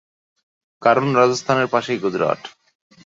কারণ 0.81 1.07
রাজস্থানের 1.15 1.67
পাশেই 1.67 1.99
গুজরাট। 1.99 2.41